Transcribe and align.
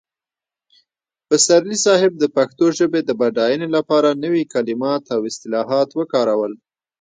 پسرلي 1.27 1.77
صاحب 1.85 2.11
د 2.17 2.23
پښتو 2.35 2.65
ژبې 2.77 3.01
د 3.05 3.11
بډاینې 3.19 3.67
لپاره 3.75 4.19
نوي 4.23 4.43
کلمات 4.53 5.03
او 5.15 5.19
اصطلاحات 5.29 5.89
وکارول. 5.99 6.53